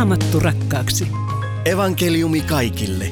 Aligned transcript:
Raamattu 0.00 0.40
rakkaaksi. 0.40 1.08
Evankeliumi 1.64 2.40
kaikille. 2.40 3.04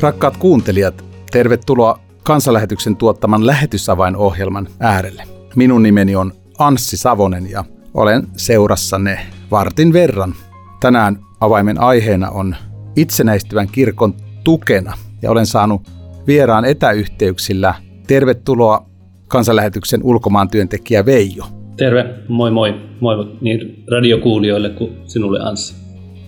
Rakkaat 0.00 0.36
kuuntelijat, 0.36 1.04
tervetuloa 1.32 1.98
kansanlähetyksen 2.22 2.96
tuottaman 2.96 3.46
lähetysavainohjelman 3.46 4.68
äärelle. 4.80 5.22
Minun 5.56 5.82
nimeni 5.82 6.16
on 6.16 6.32
Anssi 6.58 6.96
Savonen 6.96 7.50
ja 7.50 7.64
olen 7.94 8.26
seurassanne 8.36 9.20
vartin 9.50 9.92
verran. 9.92 10.34
Tänään 10.80 11.18
avaimen 11.40 11.80
aiheena 11.80 12.30
on 12.30 12.56
itsenäistyvän 12.96 13.68
kirkon 13.72 14.14
tukena 14.44 14.92
ja 15.22 15.30
olen 15.30 15.46
saanut 15.46 15.82
vieraan 16.26 16.64
etäyhteyksillä. 16.64 17.74
Tervetuloa 18.06 18.86
kansanlähetyksen 19.28 20.00
ulkomaan 20.02 20.50
työntekijä 20.50 21.06
Veijo. 21.06 21.44
Terve, 21.76 22.14
moi 22.28 22.50
moi. 22.50 22.74
Moi 23.00 23.36
niin 23.40 23.84
radiokuulijoille 23.90 24.68
kuin 24.70 24.96
sinulle 25.04 25.40
Anssi. 25.40 25.81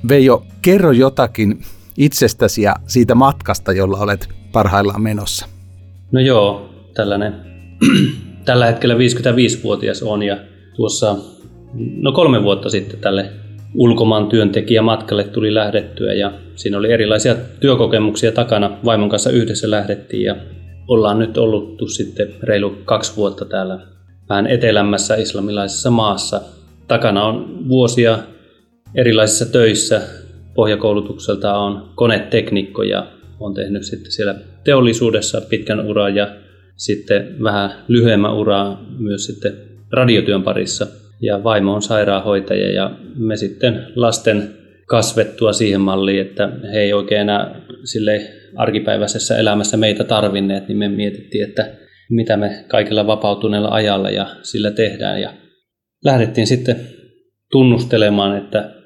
Veijo, 0.09 0.43
kerro 0.63 0.93
jotakin 0.93 1.59
itsestäsi 1.99 2.63
ja 2.63 2.75
siitä 2.87 3.15
matkasta, 3.15 3.73
jolla 3.73 3.99
olet 3.99 4.29
parhaillaan 4.53 5.03
menossa. 5.03 5.47
No 6.13 6.21
joo, 6.21 6.71
tällainen 6.95 7.35
tällä 8.45 8.67
hetkellä 8.67 8.95
55-vuotias 8.95 10.03
on 10.03 10.23
ja 10.23 10.37
tuossa 10.77 11.17
no 11.75 12.13
kolme 12.13 12.43
vuotta 12.43 12.71
sitten 12.71 13.01
tälle 13.01 13.30
ulkomaan 13.75 14.27
työntekijämatkalle 14.27 15.25
tuli 15.25 15.55
lähdettyä 15.55 16.13
ja 16.13 16.33
siinä 16.57 16.79
oli 16.79 16.93
erilaisia 16.93 17.35
työkokemuksia 17.61 18.33
takana. 18.33 18.79
Vaimon 18.85 19.09
kanssa 19.09 19.30
yhdessä 19.30 19.71
lähdettiin 19.71 20.23
ja 20.23 20.37
ollaan 20.89 21.19
nyt 21.19 21.39
ollut 21.39 21.79
sitten 21.97 22.29
reilu 22.43 22.77
kaksi 22.85 23.16
vuotta 23.16 23.45
täällä 23.45 23.79
vähän 24.29 24.47
etelämmässä 24.47 25.16
islamilaisessa 25.16 25.91
maassa. 25.91 26.41
Takana 26.89 27.25
on 27.25 27.69
vuosia 27.69 28.19
erilaisissa 28.95 29.52
töissä. 29.52 30.02
Pohjakoulutukselta 30.55 31.57
on 31.57 31.93
koneteknikko 31.95 32.82
ja 32.82 33.07
on 33.41 33.55
tehnyt 33.55 33.82
sitten 33.82 34.13
siellä 34.13 34.35
teollisuudessa 34.65 35.41
pitkän 35.41 35.88
uran 35.88 36.15
ja 36.15 36.37
sitten 36.77 37.43
vähän 37.43 37.71
lyhyemmän 37.88 38.35
uraa 38.35 38.87
myös 38.99 39.27
sitten 39.27 39.52
radiotyön 39.93 40.43
parissa. 40.43 40.87
Ja 41.21 41.45
vaimo 41.45 41.74
on 41.74 41.83
sairaanhoitaja 41.83 42.73
ja 42.73 42.91
me 43.16 43.37
sitten 43.37 43.87
lasten 43.96 44.55
kasvettua 44.87 45.52
siihen 45.52 45.80
malliin, 45.80 46.21
että 46.21 46.51
he 46.73 46.80
ei 46.80 46.93
oikein 46.93 47.21
enää 47.21 47.61
sille 47.85 48.21
arkipäiväisessä 48.57 49.38
elämässä 49.38 49.77
meitä 49.77 50.05
tarvinneet, 50.05 50.68
niin 50.68 50.79
me 50.79 50.88
mietittiin, 50.88 51.49
että 51.49 51.71
mitä 52.11 52.37
me 52.37 52.65
kaikilla 52.68 53.07
vapautuneella 53.07 53.68
ajalla 53.68 54.11
ja 54.11 54.27
sillä 54.43 54.71
tehdään. 54.71 55.21
Ja 55.21 55.35
lähdettiin 56.05 56.46
sitten 56.46 56.77
tunnustelemaan, 57.51 58.38
että 58.38 58.84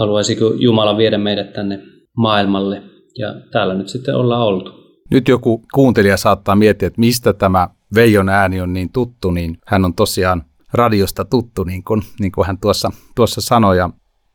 haluaisiko 0.00 0.44
Jumala 0.58 0.96
viedä 0.96 1.18
meidät 1.18 1.52
tänne 1.52 1.78
maailmalle. 2.16 2.82
Ja 3.18 3.34
täällä 3.52 3.74
nyt 3.74 3.88
sitten 3.88 4.16
ollaan 4.16 4.42
oltu. 4.42 4.70
Nyt 5.10 5.28
joku 5.28 5.64
kuuntelija 5.74 6.16
saattaa 6.16 6.56
miettiä, 6.56 6.86
että 6.86 7.00
mistä 7.00 7.32
tämä 7.32 7.68
Veijon 7.94 8.28
ääni 8.28 8.60
on 8.60 8.72
niin 8.72 8.92
tuttu, 8.92 9.30
niin 9.30 9.58
hän 9.66 9.84
on 9.84 9.94
tosiaan 9.94 10.44
radiosta 10.72 11.24
tuttu, 11.24 11.64
niin 11.64 11.84
kuin, 11.84 12.02
niin 12.20 12.32
kuin 12.32 12.46
hän 12.46 12.58
tuossa, 12.58 12.92
tuossa 13.16 13.40
sanoi. 13.40 13.76
Ja 13.76 13.90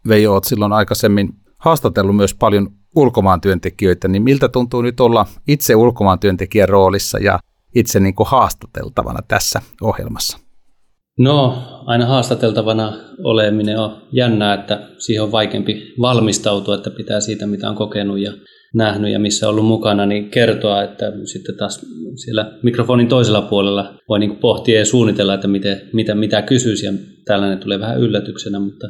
Veijo, 0.08 0.34
olet 0.34 0.44
silloin 0.44 0.74
aikaisemmin 0.74 1.30
haastatellut 1.58 2.16
myös 2.16 2.34
paljon 2.34 2.70
ulkomaan 2.96 3.42
työntekijöitä, 3.42 4.08
niin 4.08 4.24
miltä 4.24 4.50
tuntuu 4.50 4.82
nyt 4.82 5.00
olla 5.00 5.26
itse 5.48 5.76
ulkomaan 5.76 6.20
työntekijän 6.20 6.70
roolissa 6.70 7.20
ja 7.20 7.40
itse 7.76 8.00
niin 8.00 8.16
kuin 8.16 8.28
haastateltavana 8.30 9.20
tässä 9.28 9.62
ohjelmassa? 9.82 10.45
No, 11.20 11.58
aina 11.86 12.06
haastateltavana 12.06 12.94
oleminen 13.24 13.80
on 13.80 14.02
jännää, 14.12 14.54
että 14.54 14.80
siihen 14.98 15.24
on 15.24 15.32
vaikeampi 15.32 15.94
valmistautua, 16.02 16.76
että 16.76 16.90
pitää 16.90 17.20
siitä, 17.20 17.48
mitä 17.48 17.70
on 17.70 17.76
kokenut 17.76 18.20
ja 18.20 18.34
nähnyt 18.74 19.12
ja 19.12 19.20
missä 19.20 19.50
ollut 19.50 19.66
mukana, 19.66 20.06
niin 20.06 20.30
kertoa, 20.30 20.84
että 20.84 21.14
sitten 21.24 21.58
taas 21.58 21.86
siellä 22.16 22.52
mikrofonin 22.64 23.08
toisella 23.08 23.42
puolella 23.42 23.94
voi 24.10 24.20
niin 24.20 24.36
pohtia 24.36 24.80
ja 24.80 24.86
suunnitella, 24.86 25.34
että 25.34 25.48
miten, 25.48 25.82
mitä, 25.94 26.16
mitä 26.16 26.42
kysyisi 26.42 26.86
ja 26.86 26.94
tällainen 27.26 27.60
tulee 27.60 27.80
vähän 27.80 28.00
yllätyksenä, 28.00 28.60
mutta 28.60 28.88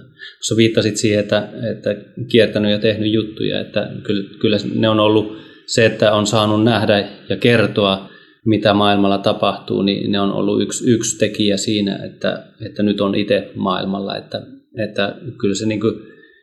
kun 0.48 0.58
viittasit 0.58 0.98
siihen, 0.98 1.20
että, 1.20 1.50
että 1.72 1.96
kiertänyt 2.28 2.72
ja 2.72 2.80
tehnyt 2.80 3.14
juttuja, 3.14 3.60
että 3.60 3.90
kyllä, 4.04 4.30
kyllä 4.40 4.58
ne 4.76 4.90
on 4.90 5.00
ollut 5.00 5.38
se, 5.68 5.86
että 5.86 6.14
on 6.14 6.28
saanut 6.28 6.64
nähdä 6.64 7.10
ja 7.30 7.38
kertoa 7.38 8.10
mitä 8.46 8.74
maailmalla 8.74 9.18
tapahtuu, 9.18 9.82
niin 9.82 10.12
ne 10.12 10.20
on 10.20 10.32
ollut 10.32 10.62
yksi, 10.62 10.92
yksi 10.92 11.18
tekijä 11.18 11.58
siinä, 11.58 12.00
että, 12.06 12.44
että 12.66 12.84
nyt 12.84 13.02
on 13.02 13.16
itse 13.16 13.52
maailmalla. 13.56 14.18
Että, 14.18 14.42
että 14.88 15.16
kyllä 15.38 15.56
se 15.56 15.66
niin 15.66 15.80
kuin 15.80 15.94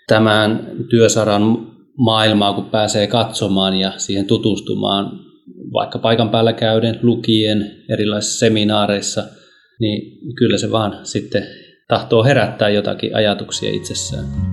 tämän 0.08 0.72
työsaran 0.90 1.42
maailmaa, 1.98 2.52
kun 2.52 2.64
pääsee 2.64 3.06
katsomaan 3.06 3.74
ja 3.74 3.92
siihen 3.96 4.26
tutustumaan, 4.26 5.20
vaikka 5.72 5.98
paikan 5.98 6.30
päällä 6.30 6.52
käyden, 6.52 6.98
lukien, 7.02 7.70
erilaisissa 7.88 8.38
seminaareissa, 8.38 9.24
niin 9.80 10.18
kyllä 10.34 10.58
se 10.58 10.70
vaan 10.70 10.98
sitten 11.02 11.46
tahtoo 11.88 12.24
herättää 12.24 12.68
jotakin 12.68 13.16
ajatuksia 13.16 13.70
itsessään. 13.70 14.51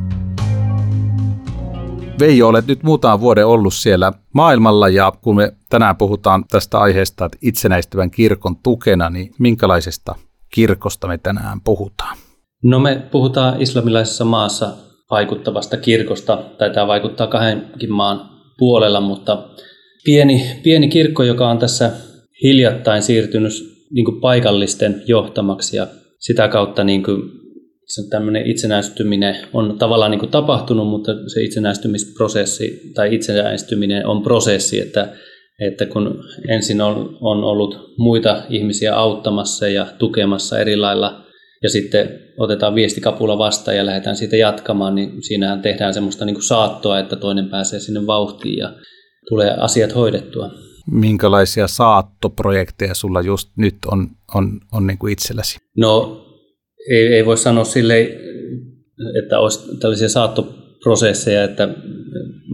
Veijo, 2.19 2.47
olet 2.47 2.67
nyt 2.67 2.83
muutaman 2.83 3.19
vuoden 3.19 3.47
ollut 3.47 3.73
siellä 3.73 4.13
maailmalla 4.33 4.89
ja 4.89 5.11
kun 5.21 5.35
me 5.35 5.53
tänään 5.69 5.97
puhutaan 5.97 6.45
tästä 6.51 6.79
aiheesta, 6.79 7.25
että 7.25 7.37
itsenäistyvän 7.41 8.11
kirkon 8.11 8.55
tukena, 8.55 9.09
niin 9.09 9.31
minkälaisesta 9.39 10.15
kirkosta 10.53 11.07
me 11.07 11.17
tänään 11.17 11.61
puhutaan? 11.61 12.17
No 12.63 12.79
me 12.79 13.07
puhutaan 13.11 13.61
islamilaisessa 13.61 14.25
maassa 14.25 14.73
vaikuttavasta 15.11 15.77
kirkosta, 15.77 16.43
tai 16.57 16.69
tämä 16.73 16.87
vaikuttaa 16.87 17.27
kahdenkin 17.27 17.93
maan 17.93 18.29
puolella, 18.57 19.01
mutta 19.01 19.49
pieni, 20.05 20.59
pieni 20.63 20.87
kirkko, 20.87 21.23
joka 21.23 21.49
on 21.49 21.57
tässä 21.57 21.91
hiljattain 22.43 23.01
siirtynyt 23.01 23.53
niin 23.91 24.21
paikallisten 24.21 25.03
johtamaksi 25.07 25.77
ja 25.77 25.87
sitä 26.19 26.47
kautta 26.47 26.83
niin 26.83 27.03
kuin 27.03 27.21
se 27.89 28.09
tämmöinen 28.09 28.47
itsenäistyminen 28.47 29.35
on 29.53 29.77
tavallaan 29.77 30.11
niin 30.11 30.19
kuin 30.19 30.31
tapahtunut, 30.31 30.87
mutta 30.87 31.11
se 31.33 31.41
itsenäistymisprosessi 31.41 32.91
tai 32.95 33.15
itsenäistyminen 33.15 34.07
on 34.07 34.23
prosessi, 34.23 34.79
että, 34.79 35.13
että 35.59 35.85
kun 35.85 36.23
ensin 36.47 36.81
on, 36.81 37.17
on 37.21 37.43
ollut 37.43 37.95
muita 37.97 38.43
ihmisiä 38.49 38.95
auttamassa 38.95 39.67
ja 39.67 39.87
tukemassa 39.97 40.59
eri 40.59 40.77
lailla 40.77 41.25
ja 41.63 41.69
sitten 41.69 42.19
otetaan 42.37 42.75
viestikapula 42.75 43.37
vastaan 43.37 43.77
ja 43.77 43.85
lähdetään 43.85 44.15
siitä 44.15 44.35
jatkamaan, 44.35 44.95
niin 44.95 45.23
siinähän 45.23 45.61
tehdään 45.61 45.93
semmoista 45.93 46.25
niin 46.25 46.35
kuin 46.35 46.43
saattoa, 46.43 46.99
että 46.99 47.15
toinen 47.15 47.49
pääsee 47.49 47.79
sinne 47.79 48.07
vauhtiin 48.07 48.57
ja 48.57 48.73
tulee 49.29 49.51
asiat 49.57 49.95
hoidettua. 49.95 50.51
Minkälaisia 50.91 51.67
saattoprojekteja 51.67 52.93
sulla 52.93 53.21
just 53.21 53.49
nyt 53.55 53.75
on, 53.91 54.07
on, 54.35 54.59
on 54.71 54.87
niin 54.87 54.97
kuin 54.97 55.13
itselläsi? 55.13 55.57
No 55.77 56.25
ei, 56.91 57.07
ei 57.07 57.25
voi 57.25 57.37
sanoa 57.37 57.63
sille, 57.63 58.01
että 59.23 59.39
olisi 59.39 59.77
tällaisia 59.79 60.09
saattoprosesseja, 60.09 61.43
että 61.43 61.69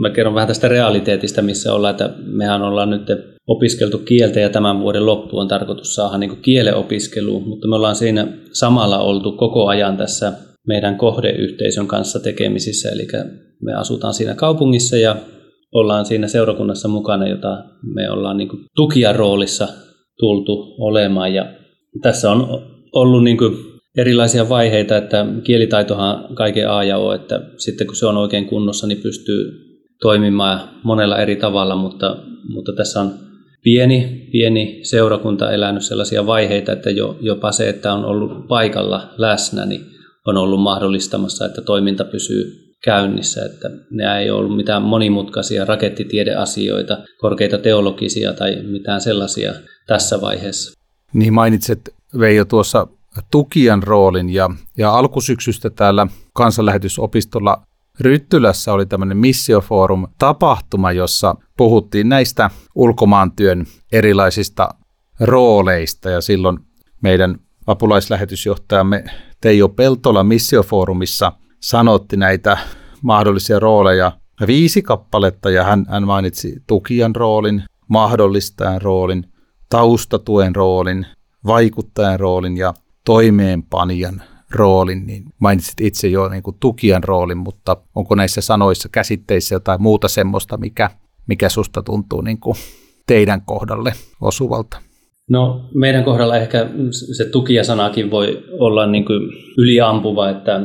mä 0.01 0.09
kerron 0.09 0.35
vähän 0.35 0.47
tästä 0.47 0.67
realiteetista, 0.67 1.41
missä 1.41 1.73
ollaan, 1.73 1.91
että 1.91 2.13
mehän 2.25 2.61
ollaan 2.61 2.89
nyt 2.89 3.07
opiskeltu 3.47 3.97
kieltä 3.97 4.39
ja 4.39 4.49
tämän 4.49 4.79
vuoden 4.79 5.05
loppu 5.05 5.37
on 5.37 5.47
tarkoitus 5.47 5.95
saada 5.95 6.17
niin 6.17 6.41
kielen 6.41 6.75
opiskeluun, 6.75 7.47
mutta 7.47 7.67
me 7.67 7.75
ollaan 7.75 7.95
siinä 7.95 8.27
samalla 8.51 8.99
oltu 8.99 9.31
koko 9.31 9.67
ajan 9.67 9.97
tässä 9.97 10.33
meidän 10.67 10.97
kohdeyhteisön 10.97 11.87
kanssa 11.87 12.19
tekemisissä, 12.19 12.89
eli 12.89 13.07
me 13.63 13.73
asutaan 13.73 14.13
siinä 14.13 14.35
kaupungissa 14.35 14.97
ja 14.97 15.15
ollaan 15.71 16.05
siinä 16.05 16.27
seurakunnassa 16.27 16.87
mukana, 16.87 17.27
jota 17.27 17.63
me 17.93 18.11
ollaan 18.11 18.37
niin 18.37 18.49
tukijan 18.75 19.15
roolissa 19.15 19.67
tultu 20.19 20.75
olemaan. 20.79 21.33
Ja 21.33 21.53
tässä 22.01 22.31
on 22.31 22.61
ollut 22.95 23.23
niin 23.23 23.37
erilaisia 23.97 24.49
vaiheita, 24.49 24.97
että 24.97 25.25
kielitaitohan 25.43 26.35
kaiken 26.35 26.69
A 26.69 26.83
ja 26.83 26.97
O, 26.97 27.13
että 27.13 27.41
sitten 27.57 27.87
kun 27.87 27.95
se 27.95 28.05
on 28.05 28.17
oikein 28.17 28.45
kunnossa, 28.45 28.87
niin 28.87 29.01
pystyy 29.01 29.65
toimimaan 30.01 30.69
monella 30.83 31.17
eri 31.17 31.35
tavalla, 31.35 31.75
mutta, 31.75 32.17
mutta 32.49 32.73
tässä 32.73 33.01
on 33.01 33.13
pieni, 33.63 34.27
pieni 34.31 34.79
seurakunta 34.83 35.51
elänyt 35.51 35.83
sellaisia 35.83 36.25
vaiheita, 36.25 36.71
että 36.71 36.89
jo, 36.89 37.17
jopa 37.21 37.51
se, 37.51 37.69
että 37.69 37.93
on 37.93 38.05
ollut 38.05 38.47
paikalla 38.47 39.09
läsnä, 39.17 39.65
niin 39.65 39.81
on 40.25 40.37
ollut 40.37 40.61
mahdollistamassa, 40.61 41.45
että 41.45 41.61
toiminta 41.61 42.03
pysyy 42.03 42.65
käynnissä, 42.83 43.45
että 43.45 43.69
ne 43.91 44.19
ei 44.19 44.31
ollut 44.31 44.55
mitään 44.55 44.81
monimutkaisia 44.81 45.65
rakettitiedeasioita, 45.65 46.97
korkeita 47.17 47.57
teologisia 47.57 48.33
tai 48.33 48.55
mitään 48.63 49.01
sellaisia 49.01 49.53
tässä 49.87 50.21
vaiheessa. 50.21 50.71
Niin 51.13 51.33
mainitset 51.33 51.79
Veijo 52.19 52.45
tuossa 52.45 52.87
tukijan 53.31 53.83
roolin. 53.83 54.29
Ja, 54.29 54.49
ja 54.77 54.91
alkusyksystä 54.91 55.69
täällä 55.69 56.07
kansanlähetysopistolla 56.33 57.61
Ryttylässä 57.99 58.73
oli 58.73 58.85
tämmöinen 58.85 59.17
Missio-forum-tapahtuma, 59.17 60.91
jossa 60.91 61.35
puhuttiin 61.57 62.09
näistä 62.09 62.49
ulkomaantyön 62.75 63.65
erilaisista 63.91 64.69
rooleista. 65.19 66.09
Ja 66.09 66.21
silloin 66.21 66.59
meidän 67.01 67.39
apulaislähetysjohtajamme 67.67 69.03
Teijo 69.41 69.69
Peltola 69.69 70.23
Missio-forumissa 70.23 71.31
sanotti 71.59 72.17
näitä 72.17 72.57
mahdollisia 73.01 73.59
rooleja. 73.59 74.11
Viisi 74.47 74.81
kappaletta 74.81 75.49
ja 75.49 75.63
hän, 75.63 75.85
hän 75.89 76.07
mainitsi 76.07 76.63
tukijan 76.67 77.15
roolin, 77.15 77.63
mahdollistajan 77.87 78.81
roolin, 78.81 79.25
taustatuen 79.69 80.55
roolin, 80.55 81.05
vaikuttajan 81.45 82.19
roolin 82.19 82.57
ja 82.57 82.73
toimeenpanijan 83.05 84.21
roolin, 84.51 85.07
niin 85.07 85.23
mainitsit 85.39 85.81
itse 85.81 86.07
jo 86.07 86.29
niin 86.29 86.43
kuin 86.43 86.57
tukijan 86.59 87.03
roolin, 87.03 87.37
mutta 87.37 87.77
onko 87.95 88.15
näissä 88.15 88.41
sanoissa, 88.41 88.89
käsitteissä 88.91 89.55
jotain 89.55 89.81
muuta 89.81 90.07
semmoista, 90.07 90.57
mikä, 90.57 90.89
mikä 91.27 91.49
susta 91.49 91.83
tuntuu 91.83 92.21
niin 92.21 92.39
kuin 92.39 92.55
teidän 93.07 93.41
kohdalle 93.45 93.93
osuvalta? 94.21 94.77
No 95.29 95.69
meidän 95.73 96.03
kohdalla 96.03 96.37
ehkä 96.37 96.69
se 97.17 97.25
tukija-sanakin 97.25 98.11
voi 98.11 98.43
olla 98.59 98.85
niin 98.85 99.05
kuin 99.05 99.21
yliampuva, 99.57 100.29
että 100.29 100.61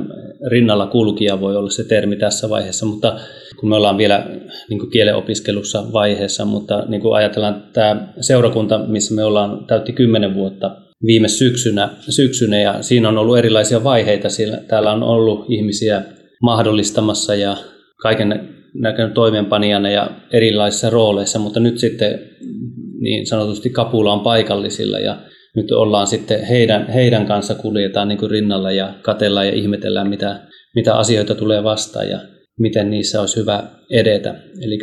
rinnalla 0.50 0.86
kulkija 0.86 1.40
voi 1.40 1.56
olla 1.56 1.70
se 1.70 1.84
termi 1.84 2.16
tässä 2.16 2.50
vaiheessa, 2.50 2.86
mutta 2.86 3.20
kun 3.60 3.68
me 3.68 3.76
ollaan 3.76 3.98
vielä 3.98 4.26
niin 4.68 4.78
kuin 4.78 4.90
kielenopiskelussa 4.90 5.92
vaiheessa, 5.92 6.44
mutta 6.44 6.84
niin 6.88 7.00
kuin 7.00 7.16
ajatellaan 7.16 7.62
tämä 7.72 8.08
seurakunta, 8.20 8.78
missä 8.78 9.14
me 9.14 9.24
ollaan 9.24 9.64
täytti 9.66 9.92
kymmenen 9.92 10.34
vuotta 10.34 10.76
viime 11.06 11.28
syksynä, 11.28 11.88
syksynä 12.08 12.60
ja 12.60 12.82
siinä 12.82 13.08
on 13.08 13.18
ollut 13.18 13.38
erilaisia 13.38 13.84
vaiheita. 13.84 14.28
Siellä, 14.28 14.56
täällä 14.56 14.92
on 14.92 15.02
ollut 15.02 15.44
ihmisiä 15.48 16.02
mahdollistamassa 16.42 17.34
ja 17.34 17.56
kaiken 18.02 18.48
näköinen 18.74 19.14
toimeenpanijana 19.14 19.90
ja 19.90 20.10
erilaisissa 20.32 20.90
rooleissa, 20.90 21.38
mutta 21.38 21.60
nyt 21.60 21.78
sitten 21.78 22.18
niin 23.00 23.26
sanotusti 23.26 23.70
kapula 23.70 24.12
on 24.12 24.20
paikallisilla 24.20 24.98
ja 24.98 25.16
nyt 25.56 25.72
ollaan 25.72 26.06
sitten 26.06 26.44
heidän, 26.44 26.88
heidän 26.88 27.26
kanssa 27.26 27.54
kuljetaan 27.54 28.08
niin 28.08 28.18
kuin 28.18 28.30
rinnalla 28.30 28.72
ja 28.72 28.94
katellaan 29.02 29.46
ja 29.46 29.52
ihmetellään, 29.52 30.08
mitä, 30.08 30.40
mitä 30.74 30.94
asioita 30.94 31.34
tulee 31.34 31.64
vastaan 31.64 32.08
ja 32.08 32.18
miten 32.58 32.90
niissä 32.90 33.20
olisi 33.20 33.40
hyvä 33.40 33.62
edetä. 33.90 34.34
Eli 34.62 34.78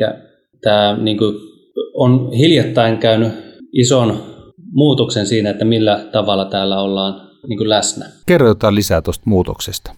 tämä 0.61 0.97
niin 1.01 1.17
kuin 1.17 1.35
on 1.93 2.31
hiljattain 2.33 2.97
käynyt 2.97 3.33
ison 3.73 4.36
muutoksen 4.77 5.25
siinä, 5.25 5.49
että 5.49 5.65
millä 5.65 5.99
tavalla 6.11 6.45
täällä 6.45 6.81
ollaan 6.81 7.27
niin 7.47 7.57
kuin 7.57 7.69
läsnä. 7.69 8.05
Kerro 8.25 8.47
jotain 8.47 8.75
lisää 8.75 9.01
tuosta 9.01 9.23
muutoksesta. 9.25 9.91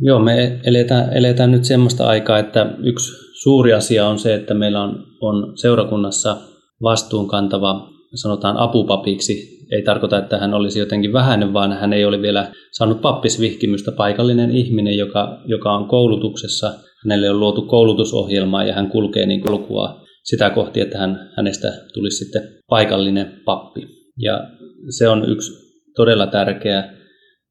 Joo, 0.00 0.18
me 0.18 0.60
eletään, 0.64 1.12
eletään 1.12 1.50
nyt 1.50 1.64
semmoista 1.64 2.06
aikaa, 2.06 2.38
että 2.38 2.66
yksi 2.82 3.12
suuri 3.42 3.72
asia 3.72 4.08
on 4.08 4.18
se, 4.18 4.34
että 4.34 4.54
meillä 4.54 4.82
on, 4.82 5.04
on 5.20 5.58
seurakunnassa 5.58 6.36
vastuunkantava, 6.82 7.88
sanotaan 8.14 8.56
apupapiksi. 8.56 9.58
Ei 9.72 9.82
tarkoita, 9.82 10.18
että 10.18 10.38
hän 10.38 10.54
olisi 10.54 10.78
jotenkin 10.78 11.12
vähäinen, 11.12 11.52
vaan 11.52 11.72
hän 11.72 11.92
ei 11.92 12.04
ole 12.04 12.22
vielä 12.22 12.52
saanut 12.72 13.00
pappisvihkimystä. 13.00 13.92
Paikallinen 13.92 14.50
ihminen, 14.50 14.96
joka, 14.96 15.42
joka 15.44 15.72
on 15.72 15.88
koulutuksessa, 15.88 16.72
hänelle 17.04 17.30
on 17.30 17.40
luotu 17.40 17.62
koulutusohjelmaa 17.62 18.64
ja 18.64 18.74
hän 18.74 18.90
kulkee 18.90 19.26
niin 19.26 19.40
kulkua 19.40 20.00
sitä 20.24 20.50
kohti, 20.50 20.80
että 20.80 20.98
hän, 20.98 21.30
hänestä 21.36 21.72
tulisi 21.94 22.24
sitten 22.24 22.42
paikallinen 22.68 23.40
pappi. 23.44 23.97
Ja 24.18 24.50
se 24.98 25.08
on 25.08 25.30
yksi 25.30 25.52
todella 25.96 26.26
tärkeä. 26.26 26.94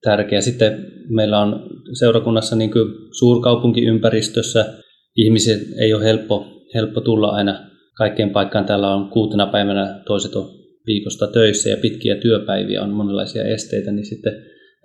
tärkeä. 0.03 0.41
Sitten 0.41 0.85
meillä 1.09 1.39
on 1.39 1.69
seurakunnassa 1.99 2.55
niin 2.55 2.71
kuin 2.71 2.87
suurkaupunkiympäristössä 3.19 4.73
ihmiset 5.15 5.61
ei 5.79 5.93
ole 5.93 6.03
helppo, 6.03 6.45
helppo 6.75 7.01
tulla 7.01 7.27
aina 7.27 7.59
kaikkeen 7.97 8.29
paikkaan. 8.29 8.65
Täällä 8.65 8.95
on 8.95 9.09
kuutena 9.09 9.47
päivänä 9.47 10.01
toiset 10.05 10.35
on 10.35 10.49
viikosta 10.85 11.27
töissä 11.27 11.69
ja 11.69 11.77
pitkiä 11.77 12.15
työpäiviä 12.15 12.83
on 12.83 12.89
monenlaisia 12.89 13.43
esteitä, 13.43 13.91
niin 13.91 14.05
sitten 14.05 14.33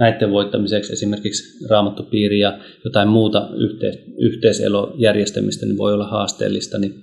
näiden 0.01 0.31
voittamiseksi 0.31 0.93
esimerkiksi 0.93 1.69
raamattupiiri 1.71 2.39
ja 2.39 2.59
jotain 2.85 3.09
muuta 3.09 3.49
yhteis- 3.57 3.99
yhteiselojärjestämistä 4.19 5.67
niin 5.67 5.79
voi 5.79 5.95
olla 5.95 6.07
haasteellista, 6.07 6.79
niin 6.79 6.95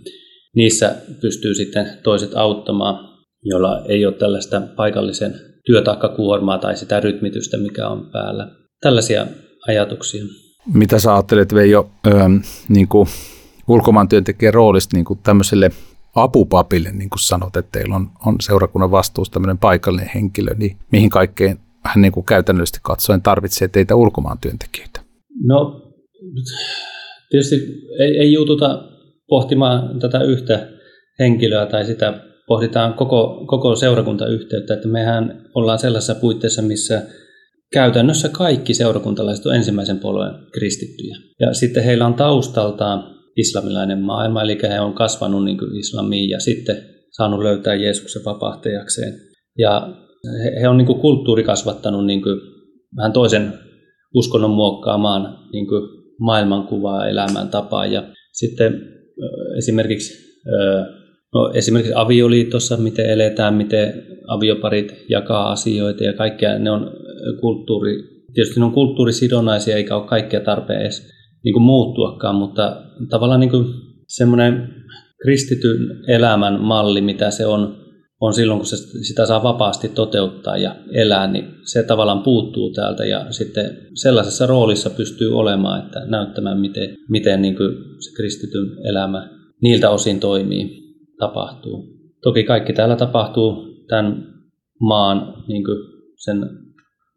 niissä 0.56 0.96
pystyy 1.22 1.54
sitten 1.54 1.88
toiset 2.04 2.32
auttamaan, 2.36 3.09
jolla 3.44 3.82
ei 3.86 4.06
ole 4.06 4.14
tällaista 4.14 4.62
paikallisen 4.76 5.34
työtaakkakuormaa 5.66 6.58
tai 6.58 6.78
sitä 6.78 7.00
rytmitystä, 7.00 7.58
mikä 7.58 7.88
on 7.88 8.10
päällä. 8.12 8.48
Tällaisia 8.82 9.28
ajatuksia. 9.68 10.24
Mitä 10.74 11.00
sä 11.00 11.14
ajattelet 11.14 11.54
Veijo 11.54 11.92
öö, 12.08 12.14
niin 12.70 12.88
kuin 12.88 13.08
ulkomaan 13.68 14.10
työntekijän 14.10 14.54
roolista 14.54 14.98
niin 14.98 15.06
kuin 15.06 15.20
tämmöiselle 15.24 15.72
apupapille, 16.16 16.92
niin 16.92 17.10
kuin 17.10 17.20
sanot, 17.20 17.56
että 17.56 17.80
teillä 17.80 17.96
on, 17.96 18.10
on 18.26 18.36
seurakunnan 18.42 18.92
vastuussa 18.92 19.34
tämmöinen 19.34 19.58
paikallinen 19.58 20.12
henkilö, 20.16 20.54
niin 20.58 20.78
mihin 20.92 21.10
kaikkeen 21.10 21.60
hän 21.86 22.02
niin 22.02 22.12
kuin 22.12 22.26
käytännöllisesti 22.26 22.80
katsoen 22.82 23.22
tarvitsee 23.22 23.68
teitä 23.68 23.96
ulkomaan 23.96 24.38
työntekijöitä? 24.42 25.02
No 25.46 25.82
tietysti 27.30 27.56
ei, 28.00 28.18
ei 28.18 28.34
juututa 28.34 28.84
pohtimaan 29.28 30.00
tätä 30.00 30.24
yhtä 30.24 30.68
henkilöä 31.20 31.66
tai 31.66 31.86
sitä 31.86 32.14
pohditaan 32.50 32.94
koko, 32.94 33.46
koko 33.48 33.76
seurakuntayhteyttä, 33.76 34.74
että 34.74 34.88
mehän 34.88 35.42
ollaan 35.56 35.80
sellaisessa 35.80 36.16
puitteissa, 36.16 36.62
missä 36.62 37.02
käytännössä 37.74 38.30
kaikki 38.30 38.74
seurakuntalaiset 38.74 39.46
on 39.46 39.56
ensimmäisen 39.56 40.00
polven 40.00 40.34
kristittyjä. 40.54 41.16
Ja 41.40 41.54
sitten 41.54 41.84
heillä 41.84 42.06
on 42.06 42.14
taustaltaan 42.14 43.04
islamilainen 43.38 44.00
maailma, 44.00 44.42
eli 44.42 44.60
he 44.64 44.80
on 44.80 44.94
kasvanut 44.94 45.46
niin 45.46 45.58
kuin 45.58 45.76
islamiin 45.76 46.30
ja 46.30 46.40
sitten 46.40 46.78
saanut 47.18 47.44
löytää 47.44 47.76
Jeesuksen 47.76 48.26
vapahtajakseen. 48.26 49.14
Ja 49.58 49.94
he, 50.44 50.62
he 50.62 50.68
on 50.68 50.78
niin 50.78 50.86
kuin 50.86 51.00
kulttuuri 51.00 51.44
kasvattanut 51.44 52.06
niin 52.06 52.22
kuin 52.22 52.40
vähän 52.98 53.14
toisen 53.14 53.54
uskonnon 54.16 54.52
muokkaamaan 54.52 55.38
niin 55.54 55.68
kuin 55.68 55.82
maailmankuvaa, 56.20 57.08
elämäntapaa. 57.08 57.86
Ja 57.86 58.04
sitten 58.34 58.82
esimerkiksi, 59.58 60.14
no 61.34 61.52
esimerkiksi 61.54 61.94
avioliitossa, 61.96 62.78
miten 62.78 63.10
eletään, 63.10 63.54
miten 63.54 64.04
avioparit 64.28 65.06
jakaa 65.10 65.52
asioita 65.52 66.04
ja 66.04 66.14
kaikkea, 66.14 66.60
ne 66.60 66.72
on 66.72 66.92
kulttuuri, 67.42 67.94
tietysti 68.34 68.60
ne 68.60 68.66
on 68.66 68.72
kulttuurisidonnaisia 68.72 69.76
eikä 69.76 69.96
ole 69.96 70.08
kaikkea 70.08 70.40
tarpeen 70.40 70.82
edes 70.82 71.10
niin 71.44 71.54
kuin 71.54 71.64
muuttuakaan, 71.64 72.36
mutta 72.36 72.82
tavallaan 73.10 73.40
niin 73.40 73.66
semmoinen 74.08 74.74
kristityn 75.22 76.04
elämän 76.08 76.62
malli, 76.62 77.02
mitä 77.02 77.32
se 77.32 77.46
on, 77.46 77.78
on 78.22 78.34
silloin, 78.34 78.60
kun 78.60 78.68
se 78.68 78.78
sitä 78.78 79.26
saa 79.26 79.44
vapaasti 79.44 79.90
toteuttaa 79.90 80.58
ja 80.58 80.76
elää, 80.94 81.28
niin 81.28 81.46
se 81.64 81.84
tavallaan 81.84 82.24
puuttuu 82.24 82.74
täältä 82.74 83.06
ja 83.06 83.32
sitten 83.32 83.78
sellaisessa 83.94 84.46
roolissa 84.46 84.90
pystyy 84.90 85.38
olemaan, 85.38 85.86
että 85.86 86.06
näyttämään, 86.06 86.60
miten, 86.60 86.96
miten 87.10 87.42
niin 87.42 87.56
kuin 87.56 87.72
se 88.00 88.16
kristityn 88.16 88.88
elämä 88.90 89.30
niiltä 89.62 89.90
osin 89.90 90.20
toimii, 90.20 90.89
tapahtuu. 91.20 92.00
Toki 92.24 92.44
kaikki 92.44 92.74
täällä 92.74 92.96
tapahtuu 92.96 93.66
tämän 93.88 94.24
maan 94.80 95.44
niin 95.48 95.64
kuin 95.64 95.78
sen 96.16 96.50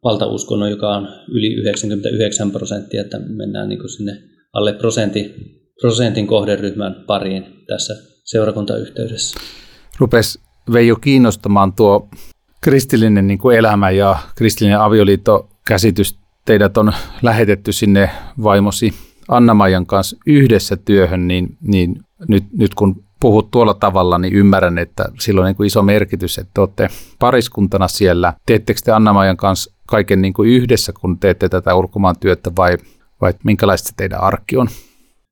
valtauskonnon, 0.04 0.70
joka 0.70 0.96
on 0.96 1.08
yli 1.28 1.54
99 1.54 2.50
prosenttia, 2.50 3.00
että 3.00 3.18
mennään 3.18 3.68
niin 3.68 3.78
kuin 3.78 3.90
sinne 3.90 4.12
alle 4.52 4.72
prosentin, 4.72 5.34
prosentin 5.80 6.26
kohderyhmän 6.26 7.04
pariin 7.06 7.44
tässä 7.66 7.94
seurakuntayhteydessä. 8.24 9.40
Rupes 9.98 10.38
Veijo 10.72 10.96
kiinnostamaan 10.96 11.72
tuo 11.72 12.08
kristillinen 12.60 13.26
niin 13.26 13.38
kuin 13.38 13.58
elämä 13.58 13.90
ja 13.90 14.18
kristillinen 14.36 14.80
avioliittokäsitys. 14.80 16.18
Teidät 16.44 16.76
on 16.76 16.92
lähetetty 17.22 17.72
sinne 17.72 18.10
vaimosi 18.42 18.94
Anna-Maijan 19.36 19.86
kanssa 19.86 20.16
yhdessä 20.26 20.76
työhön, 20.76 21.28
niin, 21.28 21.56
niin 21.60 21.96
nyt, 22.28 22.44
nyt 22.58 22.74
kun 22.74 23.04
puhut 23.20 23.50
tuolla 23.50 23.74
tavalla, 23.74 24.18
niin 24.18 24.34
ymmärrän, 24.34 24.78
että 24.78 25.04
sillä 25.20 25.40
on 25.40 25.46
niin 25.46 25.56
kuin 25.56 25.66
iso 25.66 25.82
merkitys, 25.82 26.38
että 26.38 26.60
olette 26.60 26.88
pariskuntana 27.18 27.88
siellä. 27.88 28.32
Teettekö 28.46 28.80
te 28.84 28.92
Anna-Maijan 28.92 29.36
kanssa 29.36 29.72
kaiken 29.86 30.22
niin 30.22 30.32
kuin 30.32 30.50
yhdessä, 30.50 30.92
kun 31.00 31.18
teette 31.18 31.48
tätä 31.48 31.74
ulkomaan 31.74 32.16
työtä 32.20 32.50
vai, 32.56 32.76
vai 33.20 33.32
minkälaista 33.44 33.88
se 33.88 33.94
teidän 33.96 34.20
arki 34.20 34.56
on? 34.56 34.68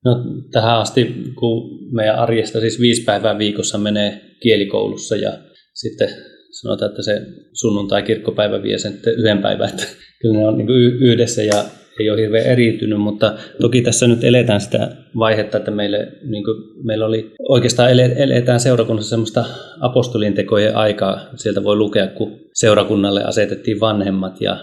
No, 0.05 0.13
tähän 0.53 0.79
asti, 0.79 1.15
kun 1.39 1.79
meidän 1.93 2.19
arjesta 2.19 2.61
siis 2.61 2.81
viisi 2.81 3.05
päivää 3.05 3.39
viikossa 3.39 3.79
menee 3.79 4.21
kielikoulussa 4.43 5.17
ja 5.17 5.33
sitten 5.75 6.09
sanotaan, 6.51 6.91
että 6.91 7.03
se 7.03 7.21
sunnuntai-kirkkopäivä 7.53 8.63
vie 8.63 8.79
sen 8.79 9.01
yhden 9.17 9.39
päivän, 9.39 9.69
että 9.69 9.87
kyllä 10.23 10.39
ne 10.39 10.49
on 10.49 10.59
niin 10.59 10.71
yhdessä 11.01 11.43
ja 11.43 11.65
ei 12.01 12.11
ole 12.11 12.21
hirveän 12.21 12.47
eriytynyt, 12.47 13.01
mutta 13.01 13.35
toki 13.61 13.83
tässä 13.83 14.07
nyt 14.07 14.25
eletään 14.25 14.61
sitä 14.61 14.97
vaihetta, 15.19 15.59
että 15.59 15.71
meille, 15.71 16.09
niin 16.31 16.45
kuin, 16.45 16.57
meillä 16.87 17.07
oli 17.07 17.33
oikeastaan 17.49 17.91
eletään 18.17 18.61
seurakunnassa 18.61 19.11
semmoista 19.11 19.45
apostolien 19.81 20.35
tekojen 20.35 20.77
aikaa. 20.77 21.21
Sieltä 21.37 21.65
voi 21.65 21.77
lukea, 21.77 22.07
kun 22.07 22.41
seurakunnalle 22.55 23.25
asetettiin 23.25 23.81
vanhemmat 23.81 24.41
ja 24.41 24.57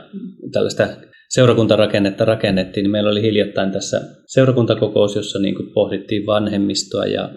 tällaista 0.51 0.87
seurakuntarakennetta 1.29 2.25
rakennettiin, 2.25 2.83
niin 2.83 2.91
meillä 2.91 3.09
oli 3.09 3.21
hiljattain 3.21 3.71
tässä 3.71 4.01
seurakuntakokous, 4.25 5.15
jossa 5.15 5.39
niin 5.39 5.55
kuin 5.55 5.71
pohdittiin 5.73 6.25
vanhemmistoa 6.25 7.05
ja 7.05 7.29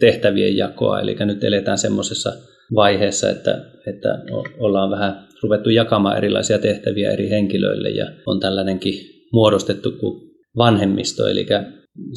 tehtävien 0.00 0.56
jakoa. 0.56 1.00
Eli 1.00 1.16
nyt 1.20 1.44
eletään 1.44 1.78
semmoisessa 1.78 2.32
vaiheessa, 2.74 3.30
että, 3.30 3.64
että 3.86 4.18
ollaan 4.58 4.90
vähän 4.90 5.28
ruvettu 5.42 5.70
jakamaan 5.70 6.16
erilaisia 6.16 6.58
tehtäviä 6.58 7.10
eri 7.10 7.30
henkilöille 7.30 7.88
ja 7.88 8.06
on 8.26 8.40
tällainenkin 8.40 9.19
muodostettu 9.32 9.92
kuin 10.00 10.30
vanhemmisto, 10.56 11.28
eli 11.28 11.46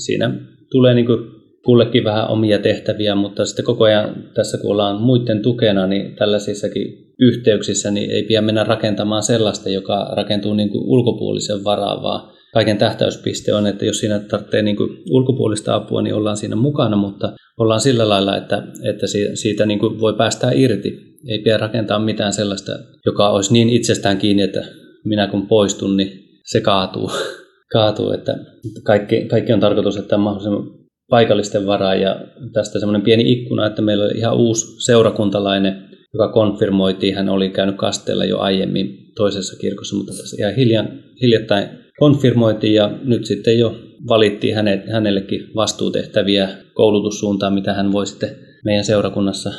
siinä 0.05 0.31
tulee 0.71 0.93
niin 0.93 1.05
kuin 1.05 1.19
kullekin 1.65 2.03
vähän 2.03 2.29
omia 2.29 2.59
tehtäviä, 2.59 3.15
mutta 3.15 3.45
sitten 3.45 3.65
koko 3.65 3.83
ajan 3.83 4.15
tässä 4.33 4.57
kun 4.57 4.71
ollaan 4.71 5.01
muiden 5.01 5.41
tukena, 5.41 5.87
niin 5.87 6.15
tällaisissakin 6.15 7.03
yhteyksissä 7.19 7.91
niin 7.91 8.11
ei 8.11 8.23
pidä 8.23 8.41
mennä 8.41 8.63
rakentamaan 8.63 9.23
sellaista, 9.23 9.69
joka 9.69 10.13
rakentuu 10.15 10.53
niin 10.53 10.69
kuin 10.69 10.83
ulkopuolisen 10.87 11.63
varaan, 11.63 12.03
vaan 12.03 12.33
kaiken 12.53 12.77
tähtäyspiste 12.77 13.53
on, 13.53 13.67
että 13.67 13.85
jos 13.85 13.99
siinä 13.99 14.19
tarvitsee 14.19 14.61
niin 14.61 14.75
kuin 14.75 14.89
ulkopuolista 15.11 15.75
apua, 15.75 16.01
niin 16.01 16.15
ollaan 16.15 16.37
siinä 16.37 16.55
mukana, 16.55 16.97
mutta 16.97 17.33
ollaan 17.57 17.81
sillä 17.81 18.09
lailla, 18.09 18.37
että, 18.37 18.63
että 18.89 19.05
siitä 19.33 19.65
niin 19.65 19.79
kuin 19.79 19.99
voi 19.99 20.13
päästää 20.13 20.51
irti. 20.51 21.13
Ei 21.27 21.39
pidä 21.39 21.57
rakentaa 21.57 21.99
mitään 21.99 22.33
sellaista, 22.33 22.71
joka 23.05 23.29
olisi 23.29 23.53
niin 23.53 23.69
itsestään 23.69 24.17
kiinni, 24.17 24.43
että 24.43 24.65
minä 25.05 25.27
kun 25.27 25.47
poistun, 25.47 25.97
niin 25.97 26.22
se 26.43 26.61
kaatuu. 26.61 27.11
kaatuu 27.73 28.11
että 28.11 28.37
kaikki, 28.83 29.25
kaikki 29.25 29.53
on 29.53 29.59
tarkoitus, 29.59 29.97
että 29.97 30.15
on 30.15 30.21
mahdollisimman 30.21 30.83
paikallisten 31.09 31.65
varaan 31.65 32.01
ja 32.01 32.21
tästä 32.53 32.79
semmoinen 32.79 33.01
pieni 33.01 33.31
ikkuna, 33.31 33.65
että 33.65 33.81
meillä 33.81 34.05
oli 34.05 34.17
ihan 34.17 34.37
uusi 34.37 34.85
seurakuntalainen, 34.85 35.89
joka 36.13 36.33
konfirmoitiin, 36.33 37.15
hän 37.15 37.29
oli 37.29 37.49
käynyt 37.49 37.75
kasteella 37.75 38.25
jo 38.25 38.39
aiemmin 38.39 39.11
toisessa 39.15 39.59
kirkossa, 39.59 39.95
mutta 39.95 40.13
tässä 40.13 40.35
ihan 40.39 40.55
hiljan, 40.55 40.89
hiljattain 41.21 41.69
konfirmoitiin 41.99 42.73
ja 42.73 42.97
nyt 43.03 43.25
sitten 43.25 43.59
jo 43.59 43.75
valittiin 44.07 44.55
hänet, 44.55 44.89
hänellekin 44.89 45.47
vastuutehtäviä 45.55 46.49
koulutussuuntaan, 46.73 47.53
mitä 47.53 47.73
hän 47.73 47.91
voi 47.91 48.07
sitten 48.07 48.29
meidän 48.65 48.85
seurakunnassa 48.85 49.51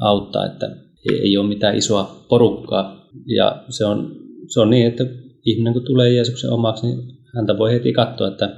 auttaa, 0.00 0.46
että 0.46 0.70
ei 1.22 1.36
ole 1.36 1.48
mitään 1.48 1.76
isoa 1.76 2.24
porukkaa 2.28 3.08
ja 3.26 3.64
se 3.68 3.84
on, 3.84 4.16
se 4.48 4.60
on 4.60 4.70
niin, 4.70 4.86
että 4.86 5.04
ihminen 5.46 5.72
kun 5.72 5.84
tulee 5.84 6.12
Jeesuksen 6.12 6.52
omaksi, 6.52 6.86
niin 6.86 6.98
häntä 7.36 7.58
voi 7.58 7.72
heti 7.72 7.92
katsoa, 7.92 8.28
että 8.28 8.56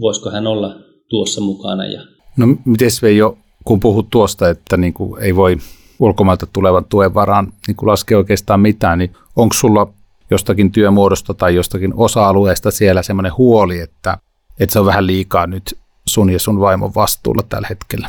voisiko 0.00 0.30
hän 0.30 0.46
olla 0.46 0.76
tuossa 1.08 1.40
mukana. 1.40 1.86
Ja... 1.86 2.02
No 2.36 2.46
miten 2.64 2.90
Veijo, 3.02 3.38
kun 3.64 3.80
puhut 3.80 4.10
tuosta, 4.10 4.48
että 4.48 4.76
niin 4.76 4.94
kuin 4.94 5.22
ei 5.22 5.36
voi 5.36 5.56
ulkomailta 6.00 6.46
tulevan 6.52 6.84
tuen 6.84 7.14
varaan 7.14 7.52
niin 7.66 7.76
kuin 7.76 7.88
laskea 7.88 8.18
oikeastaan 8.18 8.60
mitään, 8.60 8.98
niin 8.98 9.10
onko 9.36 9.54
sulla 9.54 9.92
jostakin 10.30 10.72
työmuodosta 10.72 11.34
tai 11.34 11.54
jostakin 11.54 11.94
osa-alueesta 11.96 12.70
siellä 12.70 13.02
semmoinen 13.02 13.36
huoli, 13.38 13.80
että, 13.80 14.18
että 14.60 14.72
se 14.72 14.80
on 14.80 14.86
vähän 14.86 15.06
liikaa 15.06 15.46
nyt 15.46 15.62
sun 16.08 16.30
ja 16.30 16.38
sun 16.38 16.60
vaimon 16.60 16.94
vastuulla 16.94 17.42
tällä 17.48 17.68
hetkellä? 17.70 18.08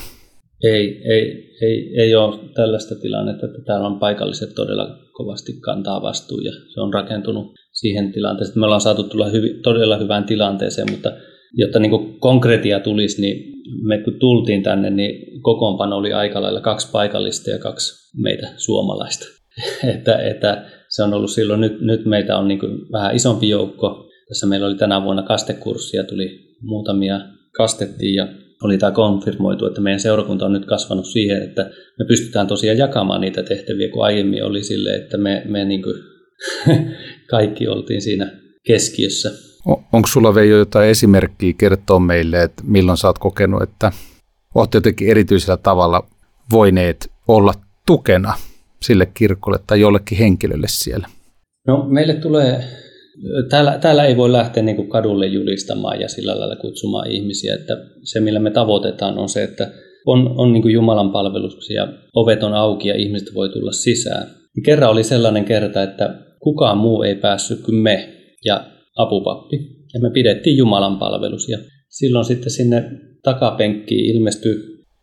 Ei, 0.64 1.02
ei, 1.14 1.56
ei, 1.62 2.02
ei 2.02 2.16
ole 2.16 2.40
tällaista 2.56 2.96
tilannetta, 2.96 3.46
että 3.46 3.62
täällä 3.66 3.88
on 3.88 4.00
paikalliset 4.00 4.56
todella 4.56 4.88
kovasti 5.14 5.54
kantaa 5.54 6.02
vastuu 6.02 6.40
ja 6.40 6.52
se 6.74 6.82
on 6.82 6.94
rakentunut 6.94 7.54
siihen 7.76 8.12
tilanteeseen. 8.12 8.60
Me 8.60 8.66
ollaan 8.66 8.82
saatu 8.82 9.04
tulla 9.04 9.30
hyvi, 9.30 9.60
todella 9.64 9.98
hyvään 9.98 10.24
tilanteeseen, 10.24 10.92
mutta 10.92 11.12
jotta 11.54 11.80
niin 11.80 12.20
konkretia 12.20 12.80
tulisi, 12.80 13.22
niin 13.22 13.54
me 13.88 13.98
kun 13.98 14.20
tultiin 14.20 14.64
tänne, 14.64 14.90
niin 14.90 15.42
kokoonpano 15.42 15.98
oli 15.98 16.14
aika 16.14 16.42
lailla 16.42 16.62
kaksi 16.62 16.92
paikallista 16.92 17.50
ja 17.50 17.60
kaksi 17.60 18.12
meitä 18.22 18.48
suomalaista. 18.58 19.26
että, 19.94 20.18
että 20.18 20.66
se 20.90 21.04
on 21.04 21.14
ollut 21.14 21.32
silloin, 21.32 21.62
nyt, 21.62 21.82
nyt 21.82 22.06
meitä 22.06 22.38
on 22.38 22.48
niin 22.48 22.60
vähän 22.92 23.16
isompi 23.16 23.50
joukko. 23.50 24.10
Tässä 24.28 24.48
meillä 24.48 24.68
oli 24.68 24.76
tänä 24.76 25.04
vuonna 25.04 25.24
kastekurssia, 25.24 26.04
tuli 26.04 26.56
muutamia 26.62 27.20
kastettiin 27.58 28.16
ja 28.16 28.28
oli 28.64 28.78
tämä 28.78 28.92
konfirmoitu, 28.92 29.66
että 29.66 29.82
meidän 29.82 30.00
seurakunta 30.00 30.46
on 30.46 30.54
nyt 30.54 30.66
kasvanut 30.66 31.06
siihen, 31.06 31.44
että 31.44 31.70
me 32.00 32.06
pystytään 32.08 32.48
tosiaan 32.48 32.78
jakamaan 32.78 33.22
niitä 33.22 33.44
tehtäviä, 33.44 33.90
kun 33.90 34.06
aiemmin 34.06 34.44
oli 34.44 34.64
sille, 34.64 34.96
että 34.96 35.18
me, 35.18 35.44
me 35.46 35.66
niin 35.66 35.82
kaikki 37.32 37.68
oltiin 37.68 38.02
siinä 38.02 38.32
keskiössä. 38.68 39.32
Onko 39.94 40.08
sulla 40.08 40.36
Veijo 40.36 40.58
jotain 40.58 40.90
esimerkkiä 40.90 41.54
kertoa 41.58 42.00
meille, 42.00 42.44
että 42.44 42.64
milloin 42.66 42.98
sä 42.98 43.08
oot 43.08 43.20
kokenut, 43.20 43.62
että 43.64 43.92
oot 44.56 44.74
jotenkin 44.74 45.10
erityisellä 45.10 45.58
tavalla 45.58 46.08
voineet 46.52 47.12
olla 47.28 47.54
tukena 47.86 48.34
sille 48.82 49.06
kirkolle 49.14 49.60
tai 49.68 49.82
jollekin 49.82 50.18
henkilölle 50.18 50.68
siellä? 50.70 51.08
No 51.68 51.86
meille 51.90 52.14
tulee, 52.14 52.64
täällä, 53.50 53.78
täällä 53.78 54.04
ei 54.06 54.18
voi 54.18 54.32
lähteä 54.32 54.64
niin 54.64 54.76
kuin 54.76 54.90
kadulle 54.90 55.28
julistamaan 55.28 56.02
ja 56.02 56.10
sillä 56.10 56.40
lailla 56.40 56.56
kutsumaan 56.56 57.12
ihmisiä, 57.12 57.56
että 57.56 57.74
se 58.04 58.20
millä 58.20 58.40
me 58.40 58.52
tavoitetaan 58.52 59.18
on 59.18 59.30
se, 59.30 59.44
että 59.44 59.72
on, 60.06 60.34
on 60.38 60.54
niin 60.54 60.62
kuin 60.62 60.74
Jumalan 60.74 61.12
palveluksia, 61.12 61.88
ovet 62.16 62.44
on 62.44 62.54
auki 62.54 62.88
ja 62.88 62.96
ihmiset 62.96 63.36
voi 63.36 63.50
tulla 63.50 63.72
sisään. 63.72 64.28
Kerran 64.66 64.90
oli 64.90 65.04
sellainen 65.04 65.46
kerta, 65.46 65.84
että 65.84 66.25
kukaan 66.46 66.78
muu 66.78 67.04
ei 67.04 67.16
päässyt 67.16 67.62
kuin 67.62 67.76
me 67.76 68.10
ja 68.46 68.66
apupappi. 68.96 69.58
Ja 69.94 70.00
me 70.00 70.10
pidettiin 70.10 70.58
Jumalan 70.58 70.98
palvelus. 70.98 71.50
Ja 71.50 71.58
silloin 71.90 72.26
sitten 72.26 72.52
sinne 72.52 72.92
takapenkkiin 73.24 74.16
ilmestyi, 74.16 74.56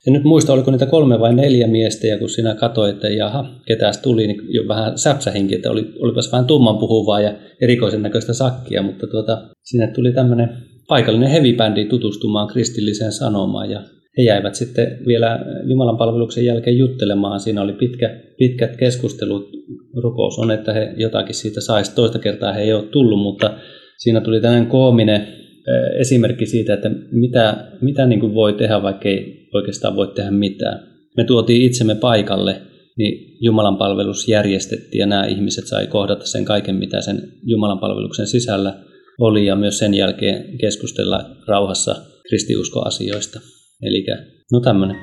en 0.07 0.13
nyt 0.13 0.25
muista 0.25 0.53
oliko 0.53 0.71
niitä 0.71 0.87
kolme 0.87 1.21
vai 1.21 1.35
neljä 1.35 1.67
miestä, 1.67 2.07
ja 2.07 2.19
kun 2.19 2.31
sinä 2.31 2.55
katsoit, 2.55 2.95
että 2.95 3.09
jaha, 3.09 3.45
ketäs 3.67 3.99
tuli, 3.99 4.27
niin 4.27 4.41
jo 4.49 4.69
vähän 4.69 4.99
säpsähinkin, 4.99 5.57
että 5.57 5.71
oli, 5.71 5.85
olipas 5.99 6.33
vähän 6.33 6.47
tumman 6.47 6.79
puhuvaa 6.79 7.21
ja 7.21 7.35
erikoisen 7.61 8.03
näköistä 8.03 8.33
sakkia, 8.33 8.83
mutta 8.83 9.07
tuota, 9.07 9.49
sinne 9.63 9.87
tuli 9.87 10.13
tämmöinen 10.13 10.49
paikallinen 10.89 11.31
hevibändi 11.31 11.85
tutustumaan 11.85 12.49
kristilliseen 12.49 13.13
sanomaan, 13.13 13.71
ja 13.71 13.83
he 14.19 14.23
jäivät 14.23 14.55
sitten 14.55 14.99
vielä 15.07 15.39
Jumalan 15.65 15.99
palveluksen 15.99 16.45
jälkeen 16.45 16.79
juttelemaan. 16.79 17.41
Siinä 17.41 17.63
oli 17.63 17.73
pitkä, 17.73 18.21
pitkät 18.39 18.77
keskustelut. 18.77 19.51
Rukous 20.03 20.39
on, 20.39 20.51
että 20.51 20.73
he 20.73 20.95
jotakin 20.97 21.35
siitä 21.35 21.61
saisi. 21.61 21.95
Toista 21.95 22.19
kertaa 22.19 22.53
he 22.53 22.63
ei 22.63 22.73
ole 22.73 22.83
tullut, 22.83 23.19
mutta 23.19 23.59
siinä 23.99 24.21
tuli 24.21 24.41
tällainen 24.41 24.71
koominen 24.71 25.29
esimerkki 26.01 26.47
siitä, 26.47 26.75
että 26.75 26.91
mitä, 27.13 27.67
mitä 27.81 28.07
niin 28.07 28.21
kuin 28.21 28.35
voi 28.35 28.53
tehdä, 28.53 28.83
vaikka 28.83 29.09
ei 29.09 29.49
oikeastaan 29.55 29.97
voi 29.97 30.07
tehdä 30.07 30.31
mitään. 30.31 30.81
Me 31.17 31.25
tuotiin 31.25 31.63
itsemme 31.63 31.95
paikalle, 31.95 32.63
niin 32.99 33.37
Jumalan 33.41 33.77
palvelus 33.77 34.29
järjestettiin 34.29 35.01
ja 35.01 35.07
nämä 35.07 35.27
ihmiset 35.27 35.67
sai 35.67 35.87
kohdata 35.87 36.27
sen 36.27 36.45
kaiken, 36.45 36.75
mitä 36.75 37.01
sen 37.01 37.23
Jumalan 37.47 37.79
palveluksen 37.79 38.27
sisällä 38.27 38.75
oli 39.21 39.47
ja 39.47 39.57
myös 39.57 39.79
sen 39.79 39.95
jälkeen 39.95 40.59
keskustella 40.59 41.25
rauhassa 41.49 41.97
kristiuskoasioista. 42.29 43.41
Eli 43.83 44.07
no 44.53 44.61
tämmöinen. 44.61 44.97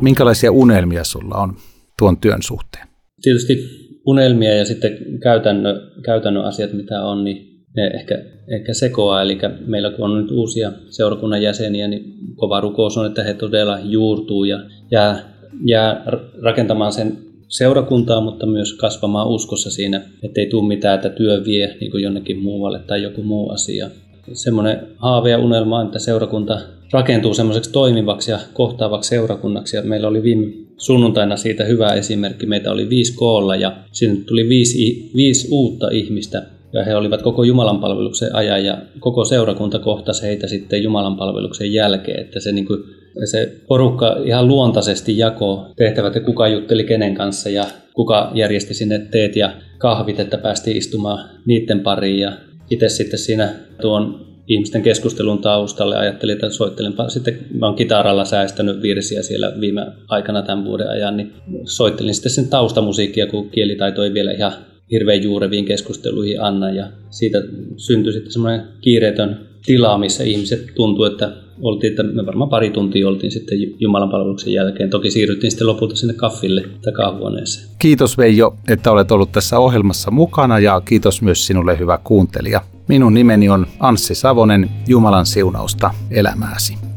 Minkälaisia 0.00 0.52
unelmia 0.52 1.04
sulla 1.04 1.34
on 1.34 1.56
tuon 1.98 2.16
työn 2.16 2.42
suhteen? 2.42 2.88
Tietysti 3.22 3.58
unelmia 4.06 4.54
ja 4.54 4.64
sitten 4.64 4.98
käytännön, 5.22 5.76
käytännön 6.04 6.44
asiat, 6.44 6.72
mitä 6.72 7.04
on, 7.04 7.24
niin 7.24 7.64
ne 7.76 7.86
ehkä, 7.86 8.24
ehkä 8.48 8.74
sekoaa. 8.74 9.22
Eli 9.22 9.38
meillä 9.66 9.90
kun 9.90 10.10
on 10.10 10.22
nyt 10.22 10.30
uusia 10.30 10.72
seurakunnan 10.90 11.42
jäseniä, 11.42 11.88
niin 11.88 12.14
kova 12.36 12.60
rukous 12.60 12.98
on, 12.98 13.06
että 13.06 13.22
he 13.22 13.34
todella 13.34 13.78
juurtuu 13.82 14.44
ja 14.44 14.58
jää, 14.90 15.34
jää 15.66 16.04
rakentamaan 16.42 16.92
sen 16.92 17.18
seurakuntaa, 17.48 18.20
mutta 18.20 18.46
myös 18.46 18.72
kasvamaan 18.72 19.28
uskossa 19.28 19.70
siinä, 19.70 20.02
ettei 20.22 20.46
tule 20.46 20.68
mitään, 20.68 20.94
että 20.94 21.08
työ 21.08 21.42
vie 21.44 21.76
niin 21.80 21.90
kuin 21.90 22.02
jonnekin 22.02 22.42
muualle 22.42 22.78
tai 22.78 23.02
joku 23.02 23.22
muu 23.22 23.50
asia 23.50 23.90
semmoinen 24.32 24.86
haave 24.96 25.30
ja 25.30 25.38
unelma, 25.38 25.82
että 25.82 25.98
seurakunta 25.98 26.60
rakentuu 26.92 27.34
semmoiseksi 27.34 27.72
toimivaksi 27.72 28.30
ja 28.30 28.38
kohtaavaksi 28.52 29.08
seurakunnaksi. 29.08 29.76
Ja 29.76 29.82
meillä 29.82 30.08
oli 30.08 30.22
viime 30.22 30.52
sunnuntaina 30.76 31.36
siitä 31.36 31.64
hyvä 31.64 31.88
esimerkki. 31.88 32.46
Meitä 32.46 32.72
oli 32.72 32.88
viisi 32.90 33.16
koolla 33.16 33.56
ja 33.56 33.76
sinne 33.92 34.24
tuli 34.24 34.48
viisi, 34.48 35.10
viisi 35.16 35.48
uutta 35.50 35.88
ihmistä. 35.90 36.42
Ja 36.72 36.84
he 36.84 36.96
olivat 36.96 37.22
koko 37.22 37.44
Jumalan 37.44 37.80
palveluksen 37.80 38.34
ajan 38.34 38.64
ja 38.64 38.78
koko 39.00 39.24
seurakunta 39.24 39.78
kohtasi 39.78 40.22
heitä 40.22 40.46
sitten 40.46 40.82
Jumalan 40.82 41.16
palveluksen 41.16 41.72
jälkeen. 41.72 42.20
Että 42.20 42.40
se, 42.40 42.52
niin 42.52 42.66
kuin, 42.66 42.80
se 43.24 43.52
porukka 43.68 44.16
ihan 44.24 44.48
luontaisesti 44.48 45.18
jakoi 45.18 45.58
tehtävät 45.76 46.14
ja 46.14 46.20
kuka 46.20 46.48
jutteli 46.48 46.84
kenen 46.84 47.14
kanssa 47.14 47.48
ja 47.48 47.64
kuka 47.92 48.30
järjesti 48.34 48.74
sinne 48.74 48.98
teet 48.98 49.36
ja 49.36 49.52
kahvit, 49.78 50.20
että 50.20 50.38
päästiin 50.38 50.76
istumaan 50.76 51.30
niiden 51.46 51.80
pariin. 51.80 52.20
Ja 52.20 52.32
itse 52.74 52.88
sitten 52.88 53.18
siinä 53.18 53.54
tuon 53.80 54.26
ihmisten 54.48 54.82
keskustelun 54.82 55.38
taustalle 55.38 55.96
ajattelin, 55.96 56.32
että 56.32 56.50
soittelenpa 56.50 57.08
sitten, 57.08 57.38
mä 57.58 57.66
oon 57.66 57.74
kitaralla 57.74 58.24
säästänyt 58.24 58.82
virsiä 58.82 59.22
siellä 59.22 59.52
viime 59.60 59.86
aikana 60.08 60.42
tämän 60.42 60.64
vuoden 60.64 60.88
ajan, 60.88 61.16
niin 61.16 61.32
soittelin 61.64 62.14
sitten 62.14 62.32
sen 62.32 62.48
taustamusiikkia, 62.48 63.26
kun 63.26 63.50
kielitaito 63.50 64.04
ei 64.04 64.14
vielä 64.14 64.32
ihan 64.32 64.52
hirveän 64.90 65.22
juureviin 65.22 65.64
keskusteluihin 65.64 66.42
anna. 66.42 66.70
Ja 66.70 66.88
siitä 67.10 67.38
syntyi 67.76 68.12
sitten 68.12 68.32
semmoinen 68.32 68.62
kiireetön 68.80 69.48
tila, 69.66 69.98
missä 69.98 70.24
ihmiset 70.24 70.66
tuntuu, 70.74 71.04
että 71.04 71.32
oltiin, 71.60 71.90
että 71.90 72.02
me 72.02 72.26
varmaan 72.26 72.50
pari 72.50 72.70
tuntia 72.70 73.08
oltiin 73.08 73.32
sitten 73.32 73.58
Jumalan 73.80 74.10
palveluksen 74.10 74.52
jälkeen. 74.52 74.90
Toki 74.90 75.10
siirryttiin 75.10 75.50
sitten 75.50 75.66
lopulta 75.66 75.96
sinne 75.96 76.14
kaffille 76.14 76.62
tai 76.82 76.92
kahvuoneeseen. 76.92 77.68
Kiitos 77.78 78.18
Veijo, 78.18 78.56
että 78.68 78.90
olet 78.90 79.10
ollut 79.10 79.32
tässä 79.32 79.58
ohjelmassa 79.58 80.10
mukana 80.10 80.58
ja 80.58 80.80
kiitos 80.80 81.22
myös 81.22 81.46
sinulle 81.46 81.78
hyvä 81.78 81.98
kuuntelija. 82.04 82.60
Minun 82.88 83.14
nimeni 83.14 83.48
on 83.48 83.66
Anssi 83.80 84.14
Savonen, 84.14 84.70
Jumalan 84.88 85.26
siunausta 85.26 85.90
elämääsi. 86.10 86.93